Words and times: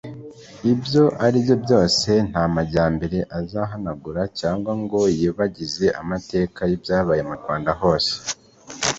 Ibyo 0.71 1.03
ari 1.25 1.37
byo 1.45 1.55
byose 1.63 2.09
nta 2.29 2.43
majyambere 2.53 3.19
azahanagura 3.39 4.21
cyangwa 4.39 4.71
ngo 4.81 4.99
yibagize 5.17 5.85
amateka 6.01 6.59
y’ibyabaye 6.69 7.21
mu 7.29 7.33
Rwanda 7.41 7.71
hose 7.81 8.13